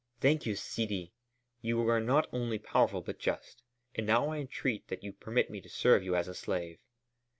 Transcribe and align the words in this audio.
"Thank 0.19 0.47
you, 0.47 0.55
Sidi! 0.55 1.13
You 1.61 1.87
are 1.87 1.99
not 1.99 2.27
only 2.33 2.57
powerful, 2.57 3.01
but 3.03 3.19
just. 3.19 3.61
And 3.93 4.07
now 4.07 4.29
I 4.29 4.39
entreat 4.39 4.87
that 4.87 5.03
you 5.03 5.13
permit 5.13 5.51
me 5.51 5.61
to 5.61 5.69
serve 5.69 6.01
you 6.03 6.15
as 6.15 6.27
a 6.27 6.33
slave." 6.33 6.79